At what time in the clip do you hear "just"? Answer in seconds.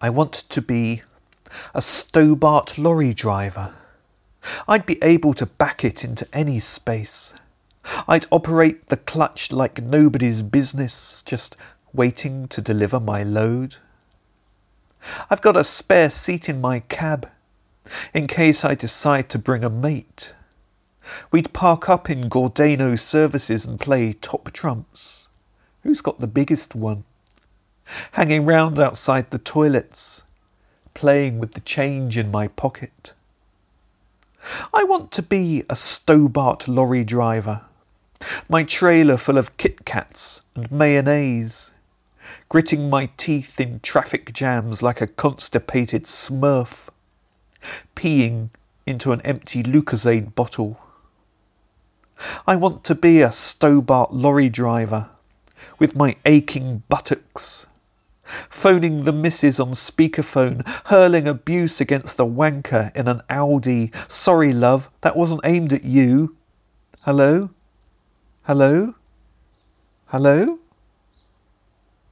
11.22-11.56